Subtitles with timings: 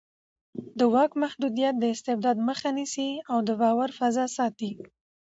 [0.77, 4.71] د واک محدودیت د استبداد مخه نیسي او د باور فضا ساتي